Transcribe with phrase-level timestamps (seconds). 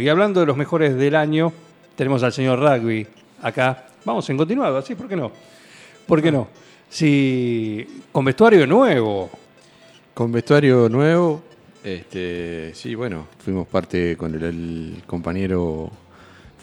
[0.00, 1.52] Y hablando de los mejores del año,
[1.96, 3.06] tenemos al señor Rugby
[3.42, 3.86] acá.
[4.04, 4.94] Vamos en continuado, ¿sí?
[4.94, 5.32] ¿Por qué no?
[6.06, 6.48] ¿Por qué no?
[6.88, 9.30] Si con vestuario nuevo.
[10.14, 11.42] Con vestuario nuevo,
[11.84, 15.90] este, sí, bueno, fuimos parte con el, el compañero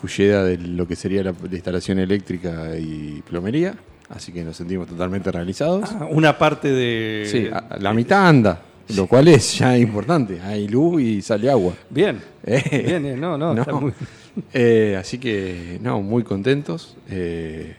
[0.02, 3.76] Fulleda de lo que sería la, la instalación eléctrica y plomería,
[4.10, 5.90] así que nos sentimos totalmente realizados.
[5.94, 7.28] Ah, Una parte de.
[7.30, 7.48] sí,
[7.80, 8.60] la mitad anda,
[8.96, 11.74] lo cual es ya importante, hay luz y sale agua.
[11.90, 12.20] Bien.
[12.46, 13.62] Eh, Bien, eh, no, no, no.
[13.62, 13.94] está muy-
[14.54, 16.98] Eh, así que, no, muy contentos.
[17.10, 17.76] Eh,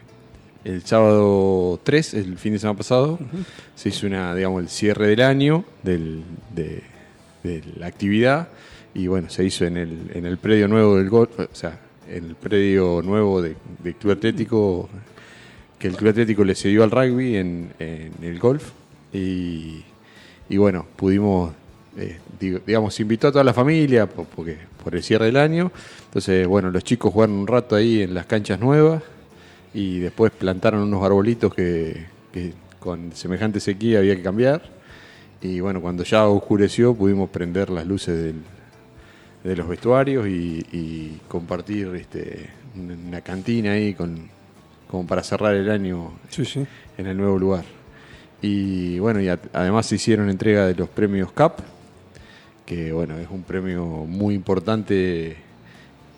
[0.65, 3.19] el sábado 3, el fin de semana pasado,
[3.75, 6.23] se hizo una, digamos, el cierre del año del-
[6.55, 6.83] de,
[7.43, 8.49] de la actividad.
[8.95, 12.25] Y bueno, se hizo en el, en el predio nuevo del golf, o sea, en
[12.25, 14.89] el predio nuevo de, del Club Atlético,
[15.79, 18.71] que el Club Atlético le cedió al rugby en, en el golf.
[19.13, 19.83] Y,
[20.49, 21.53] y bueno, pudimos,
[21.97, 22.19] eh,
[22.67, 25.71] digamos, invitó a toda la familia po- porque, por el cierre del año.
[26.07, 29.03] Entonces, bueno, los chicos jugaron un rato ahí en las canchas nuevas
[29.73, 34.63] y después plantaron unos arbolitos que, que con semejante sequía había que cambiar.
[35.41, 38.43] Y bueno, cuando ya oscureció pudimos prender las luces del-
[39.45, 44.29] de los vestuarios y, y compartir este, una una cantina ahí con,
[44.89, 46.67] como para cerrar el año Sí, sí.
[46.97, 47.65] en el nuevo lugar.
[48.47, 51.61] Y bueno, y además se hicieron entrega de los premios CAP,
[52.67, 55.35] que bueno, es un premio muy importante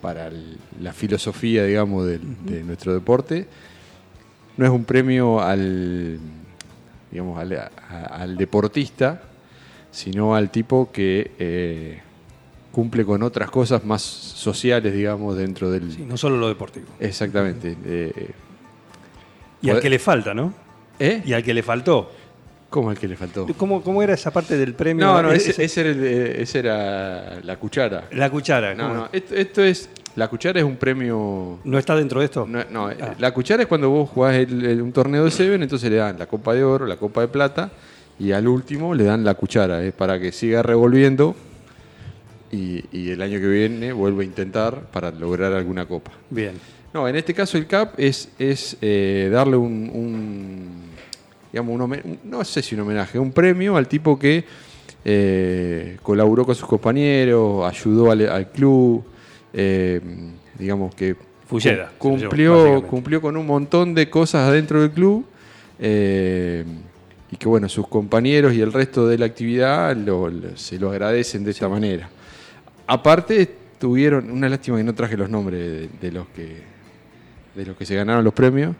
[0.01, 3.47] para el- la filosofía, digamos, del- de nuestro deporte.
[4.57, 6.19] No es un premio al,
[7.11, 7.69] digamos, al, a-
[8.21, 9.21] al deportista,
[9.89, 12.01] sino al tipo que eh,
[12.73, 15.93] cumple con otras cosas más sociales, digamos, dentro del...
[15.93, 16.87] Sí, no solo lo deportivo.
[16.99, 17.77] Exactamente.
[17.85, 18.31] eh,
[19.61, 20.53] Y al que le falta, ¿no?
[20.99, 21.21] ¿Eh?
[21.25, 22.11] Y al que le faltó.
[22.69, 23.47] ¿Cómo es que le faltó?
[23.57, 25.05] ¿Cómo, cómo era esa parte del premio?
[25.05, 28.05] No, no, Ese- ese, era, el de- ese era la cuchara.
[28.11, 28.75] La cuchara.
[28.75, 29.89] No, no, esto, esto es.
[30.17, 31.59] La cuchara es un premio.
[31.63, 32.45] ¿No está dentro de esto?
[32.47, 33.15] No, no, Ah.
[33.19, 36.19] la cuchara es cuando vos jugás el- el- un torneo de Seven, entonces le dan
[36.19, 37.71] la copa de oro, la copa de plata,
[38.19, 39.81] y al último le dan la cuchara.
[39.83, 41.35] Es para que siga revolviendo
[42.51, 46.11] y, y el año que viene vuelva a intentar para lograr alguna copa.
[46.29, 46.53] Bien.
[46.93, 50.81] No, en este caso el CAP es, es eh, darle un, un,
[51.61, 54.45] digamos, un no sé si un homenaje, un premio al tipo que
[55.03, 59.03] eh, colaboró con sus compañeros, ayudó al, al club,
[59.53, 59.99] eh,
[60.59, 61.15] digamos que
[61.63, 62.53] llevó, cumplió,
[62.87, 65.25] cumplió con un montón de cosas adentro del club
[65.79, 66.63] eh,
[67.31, 70.91] y que bueno, sus compañeros y el resto de la actividad lo- lo- se lo
[70.91, 72.09] agradecen de esta manera.
[72.85, 76.77] Aparte, tuvieron, una lástima que no traje los nombres de, de los que
[77.55, 78.75] de los que se ganaron los premios.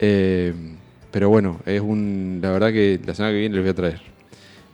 [0.00, 0.52] eh,
[1.10, 2.38] pero bueno, es un.
[2.42, 4.00] La verdad que la semana que viene les voy a traer.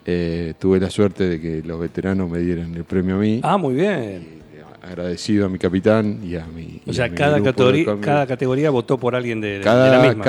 [0.06, 3.40] Eh, tuve la suerte de que los veteranos me dieran el premio a mí.
[3.42, 4.42] Ah, muy bien.
[4.52, 6.80] Y agradecido a mi capitán y a mi.
[6.86, 10.24] O sea, cada categoría, cada categoría votó por alguien de, de cada, la misma.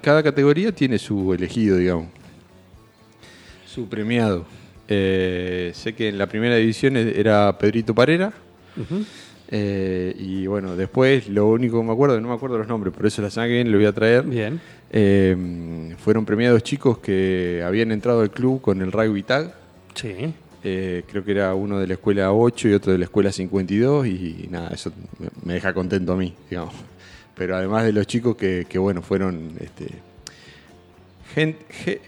[0.00, 2.06] cada, categoría tiene su elegido, digamos.
[3.66, 4.46] Su premiado.
[4.88, 8.32] Eh, sé que en la primera división era Pedrito Parera.
[8.76, 9.04] Ujú.
[9.52, 13.04] Eh, y bueno, después lo único que me acuerdo, no me acuerdo los nombres, por
[13.06, 14.22] eso la semana que viene lo voy a traer.
[14.24, 14.60] Bien.
[14.92, 19.52] Eh, fueron premiados chicos que habían entrado al club con el rugby tag.
[19.94, 20.32] Sí.
[20.62, 24.06] Eh, creo que era uno de la escuela 8 y otro de la escuela 52
[24.06, 26.74] y nada, eso me- deja contento a mí, digamos.
[27.34, 29.52] Pero además de los chicos que, que, bueno, fueron...
[29.58, 29.86] Este,
[31.34, 32.00] gen- ge-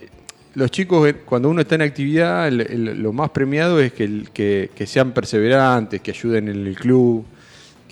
[0.54, 4.28] los chicos, cuando uno está en actividad, el- el- lo más premiado es que, el-
[4.34, 7.24] que, que sean perseverantes, que ayuden en el club,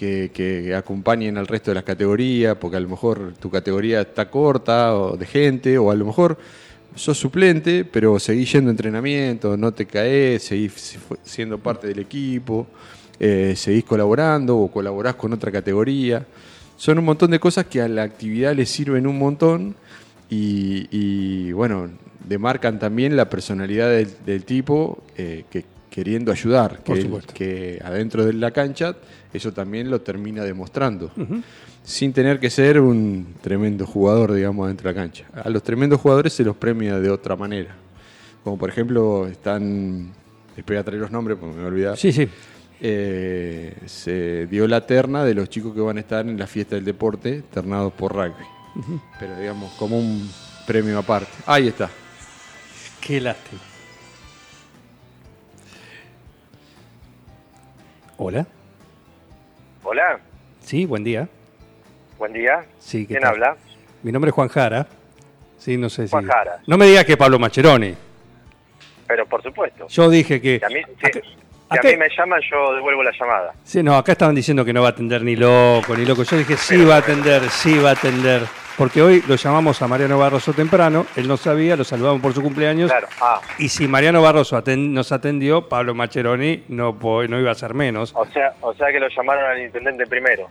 [0.00, 4.96] que, acompañen al resto de las categorías, porque a lo mejor tu categoría está corta
[4.96, 6.38] o de gente, o a lo mejor
[6.94, 12.66] sos suplente, pero seguís yendo a entrenamiento, no te caes, seguís siendo parte del equipo,
[13.18, 16.26] eh, seguís colaborando o colaborás con otra categoría.
[16.76, 19.76] Son un montón de cosas que a la actividad le sirven un montón
[20.30, 21.90] y, bueno,
[22.26, 27.34] demarcan también la personalidad del, del tipo eh, que queriendo ayudar, Por que, supuesto.
[27.34, 28.94] que adentro de la cancha
[29.32, 31.10] eso también lo termina demostrando,
[31.84, 35.24] sin tener que ser un tremendo jugador, digamos, adentro de la cancha.
[35.34, 37.74] A los tremendos jugadores se los premia de otra manera,
[38.44, 40.12] como por ejemplo están,
[40.56, 42.28] después voy a traer los nombres porque me voy a olvidar, Sí, sí.
[42.80, 46.76] eh, se dio la terna de los chicos que van a estar en la fiesta
[46.76, 48.44] del deporte, ternados por rugby.
[49.18, 50.30] Pero digamos, como un
[50.66, 51.30] premio aparte.
[51.46, 51.90] Ahí está.
[53.00, 53.60] Qué lástima.
[58.22, 58.46] Hola.
[59.82, 60.20] Hola,
[60.60, 61.26] Sí, buen día.
[62.18, 62.66] buen día.
[62.78, 63.30] Sí, ¿qué ¿Quién tal?
[63.32, 63.56] habla?
[64.02, 64.86] Mi nombre es Juan Jara.
[65.56, 66.30] Sí, no sé Juan si.
[66.30, 66.60] Jara.
[66.66, 67.94] No me digas que Pablo Mascheroni.
[69.08, 69.86] Pero por supuesto.
[69.88, 70.60] Yo dije que.
[70.68, 71.20] Mí, Acá-
[71.70, 73.52] si acá- a mí me llaman, yo devuelvo la llamada.
[73.64, 76.22] Sí, no, acá estaban diciendo que no va a atender ni loco, ni loco.
[76.24, 78.42] Yo dije, sí va a atender, sí va a atender.
[78.76, 82.40] Porque hoy lo llamamos a Mariano Barroso temprano, él no sabía, lo saludamos por su
[82.40, 82.90] cumpleaños.
[82.90, 83.08] Claro.
[83.20, 88.12] Ah, Y si Mariano Barroso nos atendió, Pablo Mascheroni no, no iba a ser menos.
[88.16, 90.48] o sea, o sea que lo llamaron al intendente primero.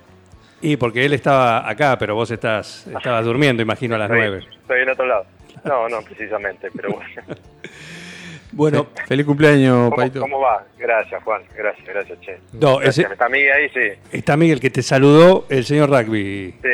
[0.62, 4.44] Y porque él estaba acá, pero vos estás estabas durmiendo, imagino, a las nueve.
[4.62, 5.26] Estoy en otro lado.
[5.64, 7.10] No, no, precisamente, pero bueno.
[8.60, 10.20] Bueno, Feliz cumpleaños, ¿Cómo, Paito.
[10.20, 10.66] cómo va?
[10.78, 11.42] Gracias, Juan.
[11.56, 12.38] Gracias, gracias, che.
[12.54, 13.06] no, Gracias.
[13.06, 13.70] ese- ¿Está Miguel ahí?
[13.70, 14.00] Sí.
[14.12, 16.54] está Miguel que te saludó, el señor Rugby.
[16.62, 16.70] sí.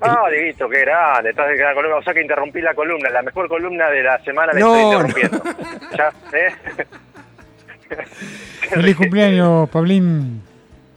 [0.00, 1.30] Ah, Dieguito, qué grande.
[1.30, 1.96] Estás de gran columna.
[1.96, 3.08] O sea que interrumpí la columna.
[3.10, 5.08] La mejor columna de la semana la No, estoy no.
[5.08, 5.42] interrumpiendo.
[5.96, 6.12] ¿Ya?
[6.36, 6.52] ¿Eh?
[8.70, 10.42] Feliz cumpleaños, Pablín.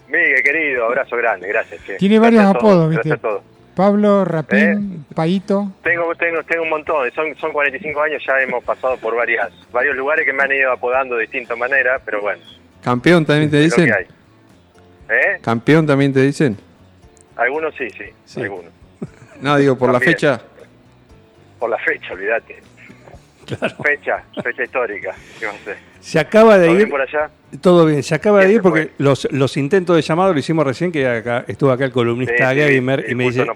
[0.09, 1.81] Miguel, querido, abrazo grande, gracias.
[1.85, 1.95] che.
[1.97, 3.27] Tiene varios Gracias apodos, Gracias ¿viste?
[3.27, 3.43] a todos.
[3.75, 5.71] Pablo, Rapín, Paito.
[5.83, 9.95] Tengo, tengo, tengo un montón, son, son 45 años, ya hemos pasado por varias, varios
[9.95, 12.41] lugares que me han ido apodando de distintas maneras, pero bueno,
[12.81, 13.89] ¿Campeón también te dicen?
[15.09, 15.39] ¿Eh?
[15.41, 16.57] ¿Campeón también te dicen?
[17.35, 18.41] Algunos sí, sí, Sí.
[18.41, 18.71] algunos.
[19.41, 20.39] No, digo, por la fecha.
[21.59, 22.61] Por la fecha, olvídate.
[23.45, 23.75] Claro.
[23.83, 25.15] Fecha, fecha histórica.
[25.99, 26.91] Se acaba de ¿Todo bien ir.
[26.91, 27.29] por allá?
[27.61, 30.65] Todo bien, se acaba de Bien, ir porque los, los intentos de llamado lo hicimos
[30.65, 32.81] recién, que acá, estuvo acá el columnista Sí, sí, y
[33.15, 33.55] me dice, no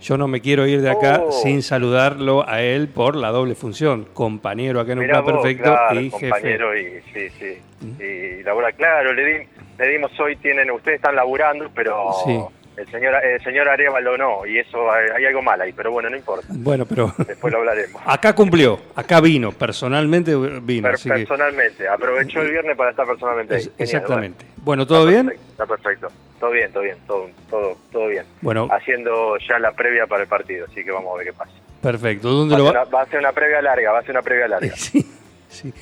[0.00, 1.32] yo no me quiero ir de acá Oh.
[1.32, 5.64] sin saludarlo a él por la doble función, compañero acá en un plan vos, perfecto
[5.70, 6.26] claro, y jefe.
[6.26, 6.30] ¿Mm?
[6.30, 6.84] compañero y
[7.14, 8.02] sí, sí.
[8.04, 9.46] Y labura, claro, le, di-
[9.78, 12.38] le dimos hoy, tienen, ustedes están laburando, pero Sí.
[12.80, 16.16] El señor el señor Arevalo no, y eso hay, algo mal ahí, pero bueno, no
[16.16, 18.00] importa, Bueno, pero después lo hablaremos.
[18.06, 20.84] acá cumplió, acá vino, personalmente vino.
[20.88, 23.60] Per- así que- personalmente, aprovechó el viernes para estar personalmente ahí.
[23.62, 24.44] Genial, exactamente.
[24.62, 24.86] Bueno.
[24.86, 25.26] ¿todo Está bien?
[25.26, 26.08] perfecto, Está perfecto.
[26.40, 28.24] Todo bien, todo bien, todo, todo, todo bien.
[28.40, 31.52] Bueno, Haciendo ya la previa para el partido, así que vamos a ver qué pasa.
[31.82, 32.28] perfecto.
[32.30, 32.70] ¿Dónde Va lo va?
[32.70, 34.74] una, va a ser una previa larga, va a ser una previa larga.
[34.76, 35.04] Sí,
[35.48, 35.72] sí.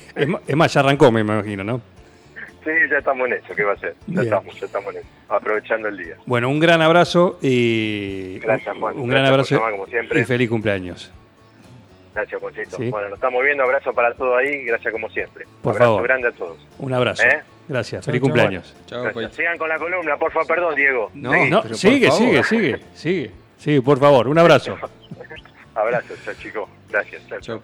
[0.47, 1.79] Es más, ya arrancó, me imagino, ¿no?
[2.63, 3.95] Sí, ya estamos en eso, ¿qué va a ser?
[4.07, 4.23] Ya Bien.
[4.25, 6.15] estamos, ya estamos en eso, aprovechando el día.
[6.25, 8.97] Bueno, un gran abrazo y Gracias, Juan.
[8.99, 10.19] un gran abrazo llamar, como siempre.
[10.21, 11.11] y feliz cumpleaños.
[12.13, 12.77] Gracias, Juancito.
[12.77, 12.89] Sí.
[12.89, 15.45] Bueno, nos estamos viendo, abrazo para todos ahí, gracias como siempre.
[15.61, 16.03] Por abrazo favor.
[16.03, 16.57] grande a todos.
[16.79, 17.23] Un abrazo.
[17.23, 17.41] ¿Eh?
[17.69, 18.03] Gracias.
[18.03, 18.27] Chau, feliz chau.
[18.29, 18.75] cumpleaños.
[19.13, 19.29] Paito.
[19.35, 21.11] Sigan con la columna, por favor, perdón, Diego.
[21.13, 21.45] No.
[21.45, 23.31] No, sigue, sigue, sigue, sigue.
[23.57, 24.77] Sí, por favor, un abrazo.
[25.75, 26.69] Abrazo, chao, chicos.
[26.89, 27.21] Gracias.
[27.39, 27.61] chao.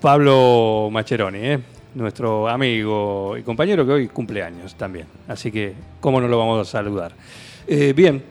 [0.00, 1.58] Pablo Mascheroni, ¿eh?
[1.94, 5.06] Nuestro amigo y compañero que hoy cumple años también.
[5.28, 7.12] Así que, ¿cómo no lo vamos a saludar?
[7.66, 8.22] Eh, bien,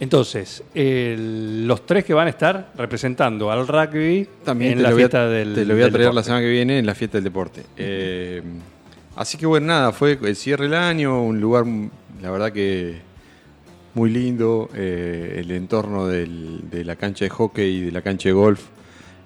[0.00, 5.06] entonces, los tres que van a estar representando al rugby También en la voy a,
[5.06, 7.24] fiesta del te lo voy a traer la semana que viene en la fiesta del
[7.24, 7.64] deporte.
[7.76, 8.42] Eh,
[9.16, 11.64] así que bueno, nada, fue el cierre del año, un lugar,
[12.22, 12.96] la verdad que
[13.94, 18.28] muy lindo, eh, el entorno del- de la cancha de hockey y de la cancha
[18.28, 18.66] de golf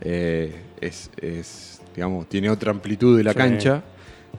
[0.01, 3.39] es, es, digamos, tiene otra amplitud de la Sí.
[3.39, 3.83] cancha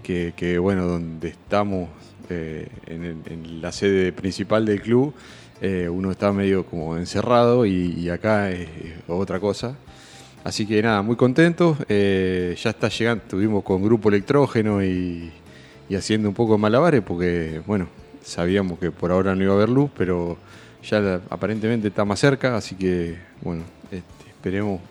[0.02, 1.90] que, que, bueno, donde estamos
[2.30, 5.14] eh, en, el- en la sede principal del club,
[5.62, 9.76] eh, uno está medio como encerrado y, y acá es, es otra cosa.
[10.44, 11.78] Así que nada, muy contentos.
[11.88, 15.32] eh, ya está llegando, estuvimos con grupo electrógeno y,
[15.90, 17.88] y haciendo un poco de malabares porque, bueno,
[18.24, 20.38] sabíamos que por ahora no iba a haber luz, pero
[20.84, 24.82] ya aparentemente está más cerca, así que, bueno, este, esperemos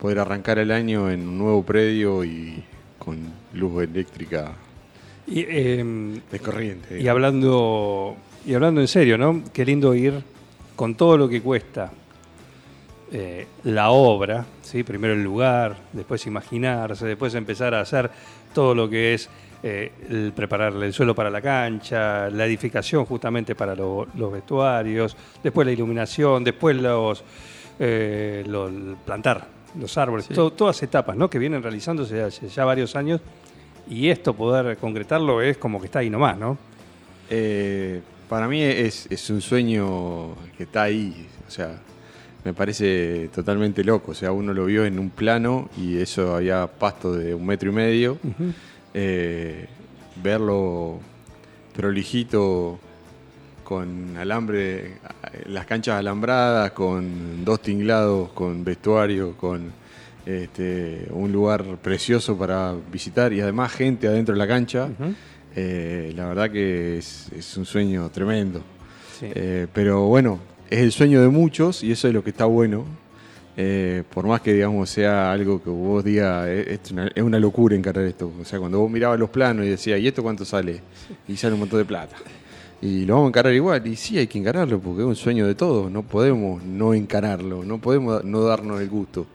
[0.00, 2.62] poder arrancar el año en un nuevo predio y
[2.98, 3.18] con
[3.54, 4.52] luz eléctrica
[5.26, 5.84] Y, eh,
[6.32, 7.00] de corriente.
[7.00, 8.16] y hablando
[8.46, 9.42] y hablando en serio, ¿no?
[9.52, 10.14] Qué lindo ir
[10.74, 11.92] con todo lo que cuesta
[13.12, 14.82] eh, la obra, ¿sí?
[14.82, 18.10] Primero el lugar, después imaginarse, después empezar a hacer
[18.54, 19.28] todo lo que es
[19.62, 25.14] eh, el preparar el suelo para la cancha, la edificación justamente para lo- los vestuarios,
[25.42, 27.22] después la iluminación, después los,
[27.78, 28.42] eh,
[29.04, 29.46] plantar
[29.78, 31.28] los árboles, to- todas etapas, ¿no?
[31.30, 33.20] Que vienen realizándose hace ya varios años
[33.88, 36.56] y esto poder concretarlo es como que está ahí nomás, ¿no?
[37.28, 41.78] Eh, para mí es, es un sueño que está ahí, o sea,
[42.44, 46.66] me parece totalmente loco, o sea, uno lo vio en un plano y eso había
[46.66, 48.18] pasto de un metro y medio,
[48.92, 49.66] Eh,
[50.20, 50.98] verlo
[51.76, 52.80] prolijito
[53.70, 54.94] con alambre,
[55.46, 59.70] las canchas alambradas, con dos tinglados, con vestuario, con
[60.26, 64.88] este, un lugar precioso para visitar y además gente adentro de la cancha.
[65.54, 68.60] Eh, la verdad que es, es un sueño tremendo.
[69.20, 69.26] Sí.
[69.32, 72.84] Eh, pero bueno, es el sueño de muchos y eso es lo que está bueno.
[73.56, 77.76] Eh, por más que digamos sea algo que vos digas, es una, es una locura
[77.76, 78.32] encarar esto.
[78.40, 80.80] O sea, cuando vos mirabas los planos y decías, ¿y esto cuánto sale?
[81.28, 82.16] Y sale un montón de plata.
[82.82, 83.86] Y lo vamos a encarar igual.
[83.86, 85.90] Y sí, hay que encararlo porque es un sueño de todos.
[85.90, 89.26] No podemos no encararlo, no podemos no darnos el gusto.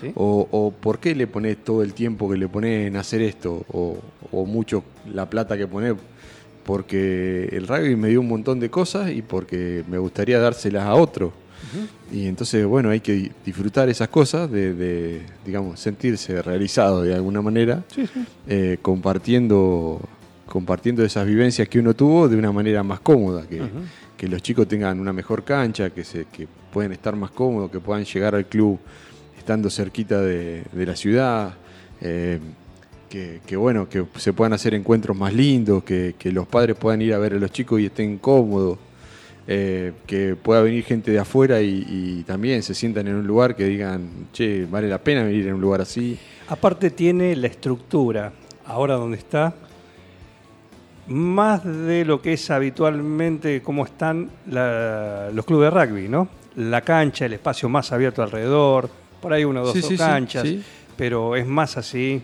[0.00, 0.10] ¿Sí?
[0.16, 3.64] O, o por qué le pones todo el tiempo que le pones en hacer esto,
[3.72, 3.96] o,
[4.32, 4.82] o mucho
[5.12, 5.94] la plata que pones,
[6.64, 10.94] porque el rugby me dio un montón de cosas y porque me gustaría dárselas a
[10.94, 11.32] otro.
[12.12, 17.14] Y entonces, bueno, hay que di- disfrutar esas cosas, de, de, digamos, sentirse realizado de
[17.14, 17.82] alguna manera,
[18.48, 20.00] eh, compartiendo,
[20.54, 23.60] compartiendo esas vivencias que uno tuvo de una manera más cómoda, que,
[24.16, 27.80] que los chicos tengan una mejor cancha, que, se, que puedan estar más cómodos, que
[27.80, 28.78] puedan llegar al club
[29.36, 31.54] estando cerquita de, de la ciudad,
[32.00, 32.38] eh,
[33.10, 37.02] que, que, bueno, que se puedan hacer encuentros más lindos, que, que los padres puedan
[37.02, 38.78] ir a ver a los chicos y estén cómodos,
[39.48, 43.56] eh, que pueda venir gente de afuera y, y también se sientan en un lugar
[43.56, 46.16] que digan, che, vale la pena venir en un lugar así.
[46.46, 48.32] Aparte tiene la estructura,
[48.64, 49.52] ahora donde está,
[51.08, 56.28] más de lo que es habitualmente cómo están la- los clubes de rugby, ¿no?
[56.56, 58.88] La cancha, el espacio más abierto alrededor,
[59.20, 60.62] por ahí una o dos Sí, sí, sí, canchas, sí.
[60.96, 62.22] pero es más así.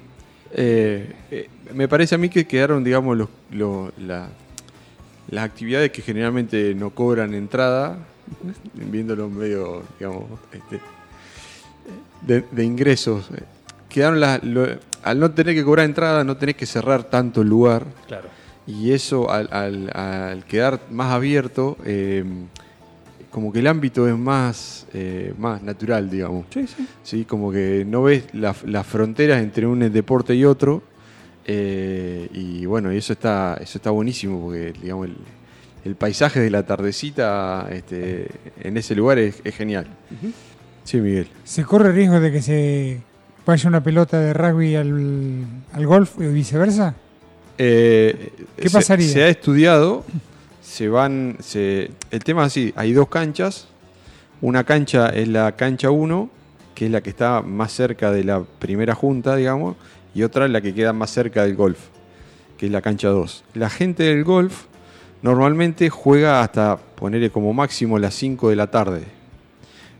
[0.53, 4.29] Eh, eh, me parece a mí que quedaron, digamos, los, lo- la-
[5.31, 7.99] las actividades que generalmente no cobran entrada,
[8.75, 10.81] viéndolo medio, digamos, este,
[12.23, 13.29] de, de ingresos.
[13.37, 13.43] eh,
[13.89, 14.67] Quedaron las- lo-
[15.03, 17.85] al no tener que cobrar entrada, no tenés que cerrar tanto el lugar.
[18.07, 18.29] Claro.
[18.71, 22.25] Y eso, al, al- al quedar más abierto, eh,
[23.31, 26.47] como que el ámbito es más, eh, más natural, digamos.
[26.51, 26.89] Sí, sí.
[27.03, 27.25] ¿sí?
[27.25, 30.83] Como que no ves la- las fronteras entre un deporte y otro.
[31.47, 35.17] eh, y bueno, y eso está, eso está buenísimo porque digamos, el,
[35.85, 38.29] el paisaje de la tardecita este,
[38.61, 39.87] en ese lugar es, es genial.
[40.85, 41.29] Sí, Miguel.
[41.45, 43.01] ¿Se corre riesgo de que se
[43.47, 46.95] vaya una pelota de rugby al, al golf y viceversa?
[47.63, 49.07] Eh, ¿Qué se- pasaría?
[49.09, 50.03] Se, ha estudiado,
[50.63, 53.69] se van, se, el tema es así, hay dos canchas,
[54.41, 56.31] una cancha es la cancha 1,
[56.75, 59.77] que es la que está más cerca de la primera junta, digamos,
[60.15, 61.79] y otra es la que queda más cerca del golf,
[62.57, 63.45] que es la cancha 2.
[63.53, 64.65] La gente del golf
[65.21, 69.03] normalmente juega hasta ponerle como máximo las 5 de la tarde.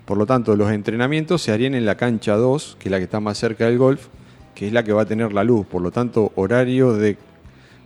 [0.07, 3.05] Por lo tanto, los entrenamientos se harían en la cancha 2, que es la que
[3.05, 4.07] está más cerca del golf,
[4.55, 5.67] que es la que va a tener la luz.
[5.67, 7.19] Por lo tanto, horario de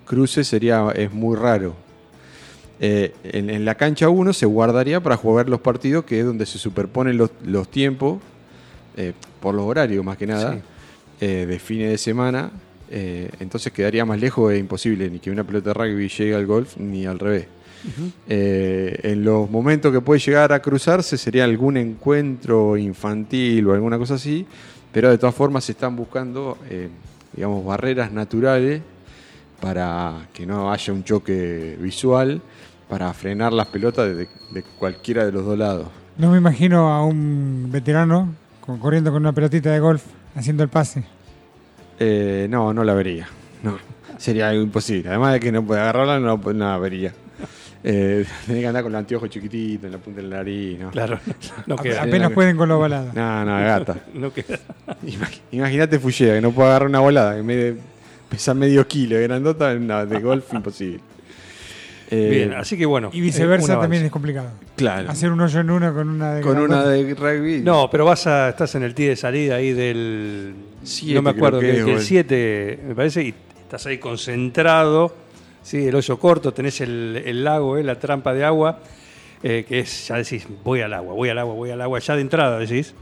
[0.07, 1.75] cruce sería es muy raro.
[2.81, 6.45] Eh, en, en la cancha 1 se guardaría para jugar los partidos, que es donde
[6.45, 8.19] se superponen los, los tiempos,
[8.97, 10.61] eh, por los horarios más que nada, Sí.
[11.21, 12.51] eh, de fines de semana.
[12.91, 16.77] Entonces quedaría más lejos, es imposible ni que una pelota de rugby llegue al golf,
[16.77, 17.47] ni al revés.
[18.29, 24.15] En los momentos que puede llegar a cruzarse sería algún encuentro infantil o alguna cosa
[24.15, 24.47] así,
[24.93, 26.57] pero de todas formas se están buscando,
[27.35, 28.81] digamos, barreras naturales
[29.65, 32.43] para que no haya un choque visual,
[32.89, 35.89] para frenar las pelotas de, de cualquiera de los dos lados.
[36.19, 40.03] No me imagino a un veterano con- corriendo con una pelotita de golf
[40.37, 41.05] haciendo el pase.
[41.99, 43.27] Eh, no, no la vería.
[43.63, 43.79] No,
[44.19, 45.09] sería algo imposible.
[45.09, 47.15] Además de que no puede agarrarla, no, no la vería.
[47.87, 50.79] Eh, tenés que andar con el anteojo chiquitito en la punta de la nariz.
[50.79, 50.91] ¿no?
[50.91, 51.19] Claro.
[51.67, 52.03] No queda.
[52.03, 53.13] Apenas pueden con la ovalada.
[53.15, 53.97] No, no, gata.
[54.15, 54.59] No queda.
[55.07, 57.94] Imag- Imagínate Fulleda, que no puede agarrar una volada, que me
[58.35, 61.01] pesa medio kilo, grandota, no, de golf imposible.
[62.11, 63.09] Eh, Bien, así que bueno.
[63.15, 64.51] Y eh, viceversa un también es complicado.
[64.77, 65.11] Claro.
[65.11, 67.63] Hacer un hoyo en una con una de Con una de rugby.
[67.63, 70.55] No, pero vas a, estás en el tee de salida ahí del.
[70.83, 73.23] Siete, no me acuerdo, creo que que, es, que el o el- 7, me parece,
[73.25, 75.17] y estás ahí concentrado.
[75.63, 78.81] Sí, el hoyo corto, tenés el, el lago, eh, la trampa de agua,
[79.43, 82.15] eh, que es, ya decís, voy al agua, voy al agua, voy al agua, ya
[82.17, 82.95] de entrada decís,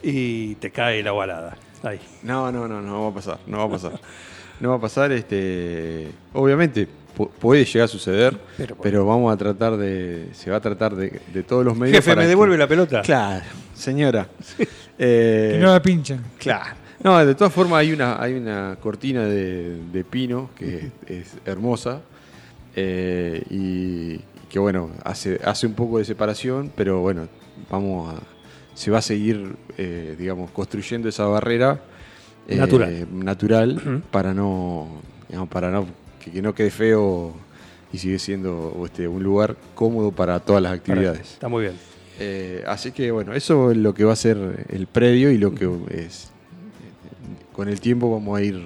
[0.00, 1.56] y te cae la balada.
[1.82, 1.98] Ahí.
[2.22, 3.92] No, no, no, no va a pasar, no va a pasar.
[4.60, 8.36] No va a pasar, este, obviamente pu- puede llegar a suceder,
[8.82, 11.96] Pero vamos a tratar de, se va a tratar de, de todos los medios.
[11.96, 13.02] Jefe, para ¿me que- devuelve la pelota?
[13.02, 13.44] Claro,
[13.74, 14.28] señora.
[14.98, 16.22] Eh, Que no la pinchan.
[16.38, 16.76] Claro.
[17.02, 22.00] No, de todas formas hay una, hay una cortina de, de pino que es hermosa
[22.76, 27.28] eh, y, y que bueno, hace, hace un poco de separación, pero bueno,
[27.70, 28.20] vamos a,
[28.74, 31.80] se va a seguir, eh, digamos, construyendo esa barrera
[32.48, 33.06] eh, Natural.
[33.12, 34.88] natural para no,
[35.28, 35.86] digamos, para no
[36.22, 37.32] que, que no quede feo
[37.92, 41.20] y sigue siendo este, un lugar cómodo para todas las actividades.
[41.34, 41.74] Está muy bien.
[42.20, 45.54] Eh, así que bueno, eso es lo que va a ser el predio y lo
[45.54, 46.30] que es.
[47.52, 48.60] Con el tiempo vamos a ir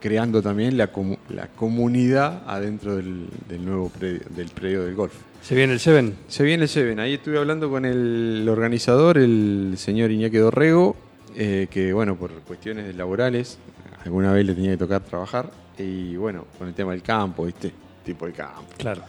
[0.00, 5.12] creando también la, comu- la comunidad adentro del, del nuevo predio, del predio del golf.
[5.42, 6.14] ¿Se viene el Seven?
[6.28, 6.98] Se viene el Seven.
[7.00, 10.96] Ahí estuve hablando con el organizador, el señor Iñaki Dorrego,
[11.36, 13.58] eh, que bueno, por cuestiones laborales,
[14.04, 15.50] alguna vez le tenía que tocar trabajar.
[15.78, 17.72] Y bueno, con el tema del campo, ¿viste?
[18.04, 18.74] Tipo el campo.
[18.76, 19.02] Claro.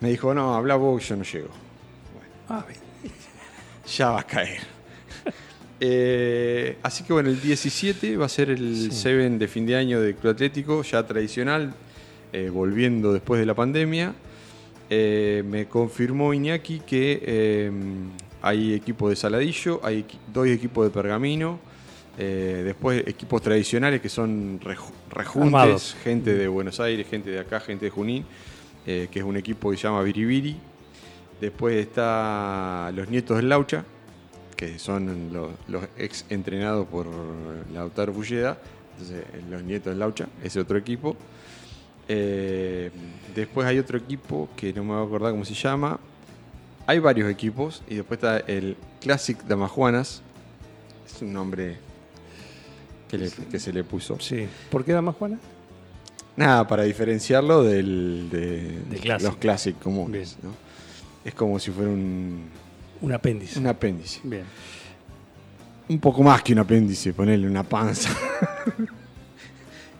[0.00, 1.48] Me dijo, no, habla vos, yo no llego.
[2.48, 2.80] Ah, bien.
[3.96, 4.60] Ya va a caer.
[5.80, 10.00] Eh, así que bueno, el 17 va a ser el Seven de fin de año
[10.00, 11.74] del Club Atlético, ya tradicional,
[12.32, 14.14] eh, volviendo después de la pandemia.
[14.88, 17.70] Eh, me confirmó Iñaki que
[18.46, 21.58] hay equipo de Saladillo, hay dos equipos de Pergamino,
[22.18, 25.96] eh, después equipos tradicionales que son reju- rejuntes, Armados.
[26.04, 28.24] gente de Buenos Aires, gente de acá, gente de Junín,
[28.86, 30.56] eh, que es un equipo que se llama Biribiri.
[31.40, 33.84] Después está los nietos del Laucha,
[34.56, 37.06] que son los, los ex entrenados por
[37.72, 38.56] Lautaro Fulleda.
[38.92, 41.16] Entonces, eh, los nietos del Laucha, ese otro equipo.
[42.06, 42.90] Eh,
[43.34, 45.98] después hay otro equipo que no me voy a acordar cómo se llama.
[46.86, 50.20] Hay varios equipos y después está el Classic Damajuanas.
[51.06, 51.76] Es un nombre
[53.08, 54.18] que, le- que se le puso.
[54.20, 54.46] Sí.
[54.70, 55.38] ¿Por qué Dama Juana?
[56.36, 59.28] Nada, para diferenciarlo del, de, Classic.
[59.28, 60.36] los Classic comunes.
[60.42, 60.50] ¿no?
[61.24, 62.48] Es como si fuera un,
[63.00, 63.58] Un apéndice.
[63.58, 64.20] un apéndice.
[64.24, 64.42] Bien.
[65.88, 68.10] Un poco más que un apéndice, ponerle una panza.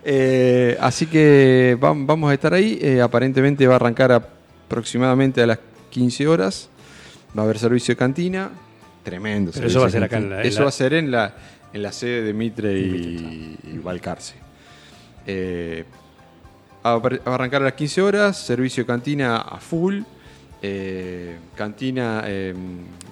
[0.07, 2.79] Eh, así que vam- vamos a estar ahí.
[2.83, 5.59] Eh, aparentemente va a arrancar aproximadamente a las
[5.91, 6.69] 15 horas.
[7.37, 8.51] Va a haber servicio de cantina.
[9.03, 9.51] Tremendo.
[9.53, 10.95] Pero servicio eso va a ser acá en la- en Eso la- va a ser
[10.95, 11.35] en la,
[11.73, 14.35] en la sede de Mitre y, y Balcarce.
[15.27, 15.85] Eh,
[16.85, 18.37] va a va a arrancar a las 15 horas.
[18.39, 20.01] Servicio de cantina a full.
[20.63, 22.23] Eh, cantina.
[22.27, 22.55] eh,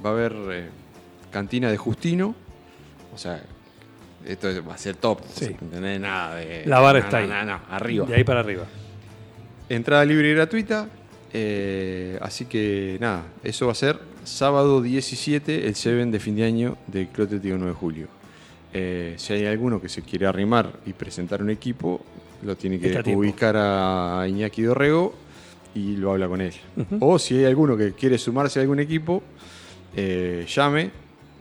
[0.04, 0.68] va a haber eh,
[1.30, 2.34] cantina de Justino.
[3.14, 3.42] O sea,
[4.26, 5.20] esto es- va a ser top.
[5.34, 5.46] Sí.
[5.60, 6.62] No entendés nada de.
[6.66, 7.26] La no, está ahí.
[7.70, 8.06] Arriba.
[8.06, 8.64] De ahí para arriba.
[9.68, 10.88] Entrada libre y gratuita.
[11.34, 16.44] eh, así que nada, eso va a ser sábado 17, el 7 de fin de
[16.44, 18.06] año del Club Atlético 9 de Julio.
[18.72, 22.00] Eh, si hay alguno que se quiere arrimar y presentar un equipo,
[22.42, 23.20] lo tiene que Está a tiempo.
[23.20, 25.14] ubicar a Iñaki Dorrego
[25.74, 26.52] y lo habla con él.
[27.00, 29.22] O si hay alguno que quiere sumarse a algún equipo,
[29.96, 30.90] eh, llame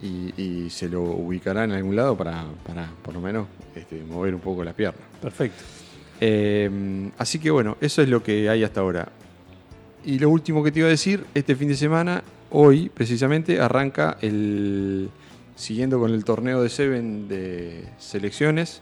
[0.02, 4.34] y, y se lo ubicará en algún lado para, para por lo menos este, mover
[4.34, 5.00] un poco la pierna.
[5.20, 5.62] Perfecto.
[6.20, 9.08] Eh, así que bueno, eso es lo que hay hasta ahora.
[10.04, 14.18] Y lo último que te iba a decir, este fin de semana, hoy precisamente, arranca
[14.20, 15.10] el.
[15.54, 18.80] Siguiendo con el torneo de Seven de selecciones,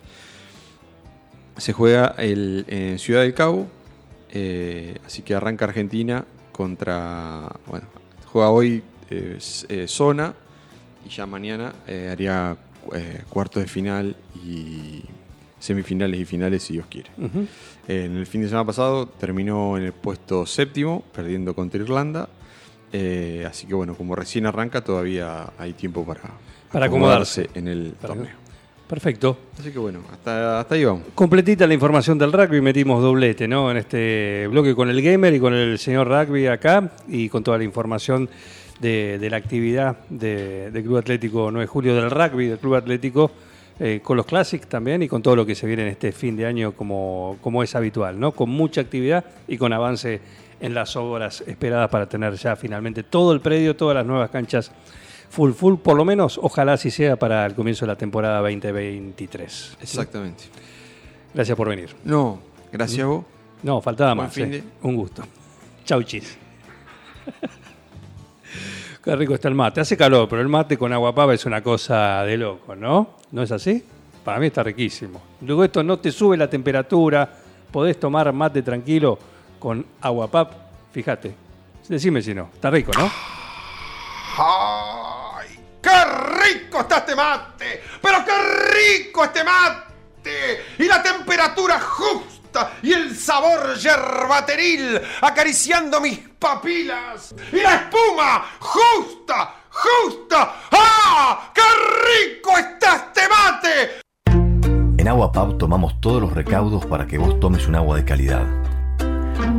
[1.57, 3.67] se juega el, en Ciudad del Cabo.
[4.33, 7.51] eh, así que arranca Argentina contra.
[7.67, 7.87] Bueno,
[8.27, 10.35] juega hoy eh, eh, Zona
[11.05, 11.75] y ya mañana
[12.11, 12.57] haría
[13.29, 15.03] cuartos de final y
[15.59, 17.11] semifinales y finales si Dios quiere.
[17.89, 22.29] En el fin de semana pasado terminó en el puesto séptimo, perdiendo contra Irlanda.
[22.93, 26.23] Eh, así que bueno, como recién arranca, todavía hay tiempo para,
[26.73, 27.49] Para acomodarse.
[27.55, 28.33] en el Para- torneo.
[28.89, 29.39] Perfecto.
[29.57, 31.03] Así que bueno, hasta, hasta ahí vamos.
[31.15, 33.71] Completita la información del rugby, metimos doblete, ¿no?
[33.71, 37.57] En este bloque con el gamer y con el señor rugby acá y con toda
[37.59, 38.29] la información
[38.81, 42.75] de, de la actividad de- del Club Atlético 9 de Julio, del rugby del Club
[42.75, 43.31] Atlético,
[43.79, 46.37] eh, con los Classics también y con todo lo que se viene en este fin
[46.37, 48.33] de año como, como es habitual, ¿no?
[48.33, 50.21] Con mucha actividad y con avance
[50.61, 54.71] en las obras esperadas para tener ya finalmente todo el predio, todas las nuevas canchas
[55.31, 59.79] full full, por lo menos, ojalá así sea para el comienzo de la temporada 2023.
[59.81, 60.45] Exactamente.
[61.33, 61.91] Gracias por venir.
[62.05, 62.41] No,
[62.73, 63.25] gracias a vos.
[63.63, 64.35] No, faltaba Buen más.
[64.35, 64.51] fin eh.
[64.59, 65.23] de- Un gusto.
[65.85, 66.37] Chau, chis.
[69.05, 69.81] Qué rico está el mate.
[69.81, 73.17] Hace calor, pero el mate con agua pava es una cosa de loco, ¿no?
[73.33, 73.83] ¿No es así?
[74.25, 75.21] Para mí está riquísimo.
[75.41, 77.29] Luego esto no te sube la temperatura,
[77.71, 79.19] podés tomar mate tranquilo
[79.61, 80.53] con agua pap.
[80.93, 81.37] Fíjate.
[81.89, 82.51] Decime si no.
[82.53, 83.11] Está rico, ¿no?
[84.39, 85.59] ¡Ay!
[85.81, 86.05] ¡Qué
[86.45, 87.83] rico está este mate!
[88.01, 88.33] ¡Pero qué
[88.75, 90.65] rico este mate!
[90.79, 97.35] Y la temperatura justa y el sabor yerbateril acariciando mis papilas.
[97.53, 100.55] Y la espuma justa, justa.
[100.71, 101.53] ¡Ah!
[101.55, 104.01] ¡Qué rico está este mate!
[104.99, 108.47] En Agua Pub tomamos todos los recaudos para que vos tomes un agua de calidad.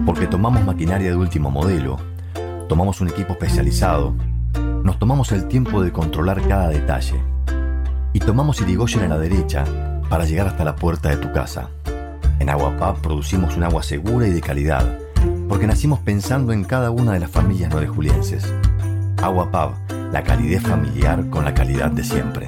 [0.05, 1.97] Porque tomamos maquinaria de último modelo,
[2.67, 4.13] tomamos un equipo especializado,
[4.83, 7.21] nos tomamos el tiempo de controlar cada detalle
[8.13, 9.65] y tomamos Irigoyen a la derecha
[10.09, 11.69] para llegar hasta la puerta de tu casa.
[12.39, 14.97] En Agua Pub producimos un agua segura y de calidad,
[15.47, 18.51] porque nacimos pensando en cada una de las familias nuevejulienses.
[19.21, 22.47] Agua Pub, la calidez familiar con la calidad de siempre.